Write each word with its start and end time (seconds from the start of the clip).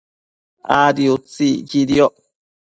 Adi 0.81 1.05
utsi 1.15 1.47
iquidioc 1.61 2.13